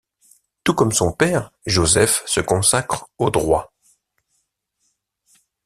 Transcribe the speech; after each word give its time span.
Tout 0.63 0.73
comme 0.73 0.91
son 0.93 1.11
père, 1.11 1.51
Joseph 1.67 2.23
se 2.25 2.39
consacre 2.41 3.07
au 3.19 3.29
droit. 3.29 3.71